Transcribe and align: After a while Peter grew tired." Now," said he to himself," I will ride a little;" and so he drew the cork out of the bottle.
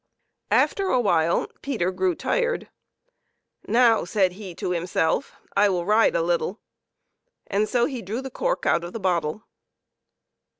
After 0.49 0.87
a 0.87 0.99
while 0.99 1.45
Peter 1.61 1.91
grew 1.91 2.15
tired." 2.15 2.69
Now," 3.67 4.03
said 4.03 4.31
he 4.31 4.55
to 4.55 4.71
himself," 4.71 5.33
I 5.55 5.69
will 5.69 5.85
ride 5.85 6.15
a 6.15 6.23
little;" 6.23 6.59
and 7.51 7.69
so 7.69 7.85
he 7.85 8.01
drew 8.01 8.21
the 8.23 8.31
cork 8.31 8.65
out 8.65 8.83
of 8.83 8.93
the 8.93 8.99
bottle. 8.99 9.43